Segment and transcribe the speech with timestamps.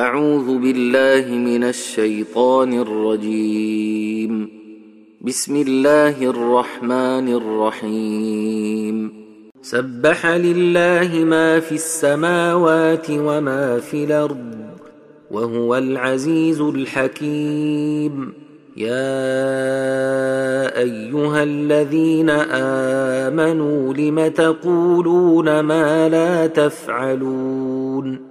[0.00, 4.48] أعوذ بالله من الشيطان الرجيم.
[5.20, 9.12] بسم الله الرحمن الرحيم.
[9.62, 14.54] سبح لله ما في السماوات وما في الأرض
[15.30, 18.32] وهو العزيز الحكيم.
[18.76, 19.28] يا
[20.78, 22.30] أيها الذين
[23.20, 28.30] آمنوا لم تقولون ما لا تفعلون؟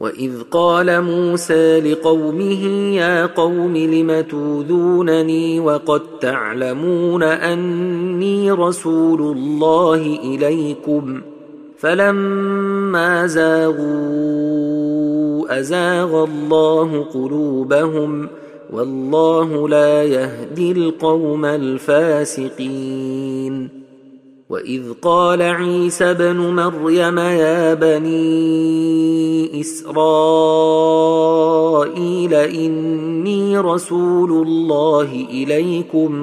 [0.00, 2.64] واذ قال موسى لقومه
[2.96, 11.20] يا قوم لم توذونني وقد تعلمون اني رسول الله اليكم
[11.78, 14.60] فلما زاغوا
[15.60, 18.28] ازاغ الله قلوبهم
[18.72, 23.00] والله لا يهدي القوم الفاسقين
[24.50, 29.94] واذ قال عيسى ابن مريم يا بني اسرائيل
[32.34, 36.14] اني رسول الله اليكم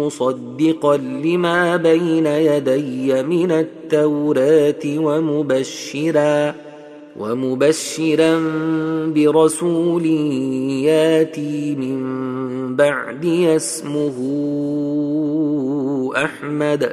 [0.00, 6.54] مصدقا لما بين يدي من التوراه ومبشرا
[7.18, 8.40] ومبشرا
[9.06, 10.06] برسول
[10.86, 14.14] ياتي من بعدي اسمه
[16.16, 16.92] احمد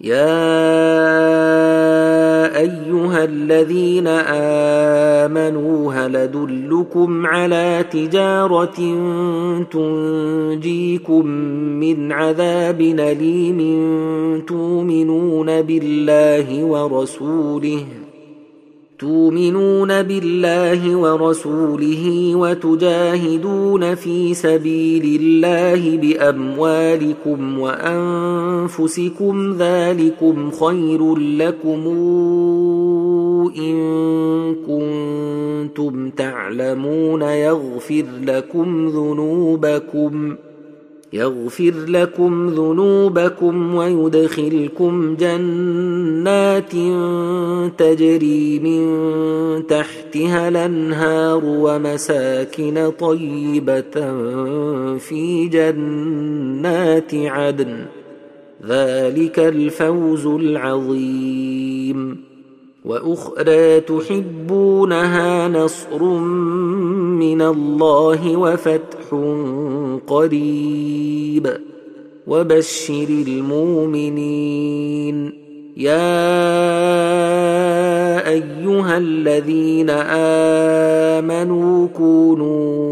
[0.00, 0.34] يا
[2.56, 4.06] ايها الذين
[5.26, 8.74] امنوا هل ادلكم على تجاره
[9.72, 11.26] تنجيكم
[11.80, 13.60] من عذاب اليم
[14.46, 17.84] تؤمنون بالله ورسوله
[19.04, 31.86] تؤمنون بالله ورسوله وتجاهدون في سبيل الله بأموالكم وأنفسكم ذلكم خير لكم
[33.58, 33.76] إن
[34.66, 40.34] كنتم تعلمون يغفر لكم ذنوبكم
[41.14, 46.72] يغفر لكم ذنوبكم ويدخلكم جنات
[47.78, 53.90] تجري من تحتها الأنهار ومساكن طيبة
[54.98, 57.86] في جنات عدن.
[58.66, 62.33] ذلك الفوز العظيم.
[62.84, 66.04] وأخرى تحبونها نصر
[67.18, 69.14] من الله وفتح
[70.06, 71.56] قريب.
[72.26, 75.32] وبشر المؤمنين.
[75.76, 76.28] يا
[78.28, 79.90] أيها الذين
[81.20, 82.83] آمنوا كونوا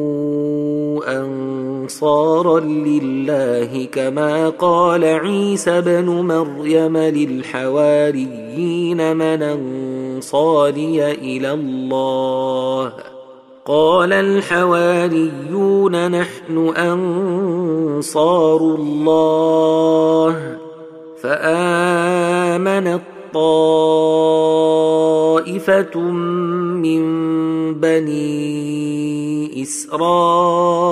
[2.03, 8.37] انصارا لله كما قال عيسى بن مريم للحواريين
[9.17, 12.93] من أنصاري إلى الله.
[13.67, 20.57] قال الحواريون نحن أنصار الله.
[21.23, 23.03] فامنت
[23.35, 23.61] طائفه
[26.83, 27.03] من
[27.75, 30.92] بني إسرائيل